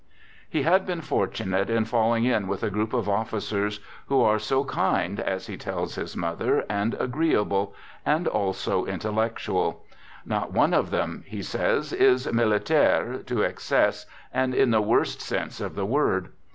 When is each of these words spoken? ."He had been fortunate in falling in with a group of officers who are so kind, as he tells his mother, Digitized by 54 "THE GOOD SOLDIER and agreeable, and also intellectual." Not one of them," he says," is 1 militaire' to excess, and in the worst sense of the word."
."He 0.49 0.63
had 0.63 0.87
been 0.87 1.01
fortunate 1.01 1.69
in 1.69 1.85
falling 1.85 2.23
in 2.23 2.47
with 2.47 2.63
a 2.63 2.71
group 2.71 2.91
of 2.91 3.07
officers 3.07 3.79
who 4.07 4.19
are 4.21 4.39
so 4.39 4.63
kind, 4.63 5.19
as 5.19 5.45
he 5.45 5.57
tells 5.57 5.93
his 5.93 6.17
mother, 6.17 6.33
Digitized 6.33 6.39
by 6.39 6.45
54 6.55 6.57
"THE 6.57 6.63
GOOD 6.63 6.73
SOLDIER 6.97 7.03
and 7.05 7.11
agreeable, 7.11 7.75
and 8.03 8.27
also 8.27 8.85
intellectual." 8.85 9.85
Not 10.25 10.51
one 10.53 10.73
of 10.73 10.89
them," 10.89 11.23
he 11.27 11.43
says," 11.43 11.93
is 11.93 12.25
1 12.25 12.33
militaire' 12.35 13.17
to 13.27 13.43
excess, 13.43 14.07
and 14.33 14.55
in 14.55 14.71
the 14.71 14.81
worst 14.81 15.21
sense 15.21 15.61
of 15.61 15.75
the 15.75 15.85
word." 15.85 16.29